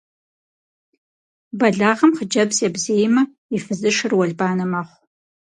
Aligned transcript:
Бэлагъым 1.59 2.11
хъыджэбз 2.17 2.57
ебзеймэ, 2.67 3.21
и 3.55 3.57
фызышэр 3.63 4.11
уэлбанэ 4.17 4.65
мэхъу. 4.71 5.01